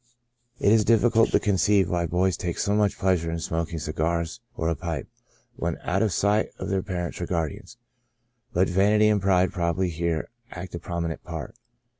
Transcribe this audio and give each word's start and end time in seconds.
It 0.57 0.71
is 0.71 0.83
difficult 0.83 1.29
to 1.29 1.39
conceive 1.39 1.87
why 1.91 2.07
boys 2.07 2.35
take 2.35 2.57
so 2.57 2.73
much 2.73 2.97
pleas 2.97 3.21
ure 3.23 3.31
in 3.31 3.39
smoking 3.39 3.77
cigars 3.77 4.41
or 4.55 4.67
a 4.67 4.73
pipe, 4.75 5.07
when 5.57 5.77
out 5.83 6.01
of 6.01 6.11
sight 6.11 6.49
of 6.57 6.69
their 6.69 6.81
parents 6.81 7.21
or 7.21 7.27
guardians; 7.27 7.77
but 8.51 8.67
vanity 8.67 9.09
and 9.09 9.21
pride 9.21 9.51
probably 9.53 9.89
here 9.89 10.29
act 10.49 10.73
a 10.73 10.79
prominent 10.79 11.23
part. 11.23 11.53